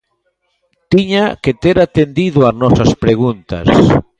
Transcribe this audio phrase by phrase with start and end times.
[0.91, 3.67] Tiña que ter atendido as nosas preguntas.